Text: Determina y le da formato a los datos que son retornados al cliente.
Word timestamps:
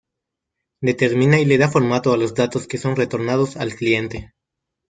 Determina 0.81 1.39
y 1.39 1.45
le 1.45 1.59
da 1.59 1.69
formato 1.69 2.11
a 2.11 2.17
los 2.17 2.33
datos 2.33 2.65
que 2.65 2.79
son 2.79 2.95
retornados 2.95 3.55
al 3.55 3.75
cliente. 3.75 4.33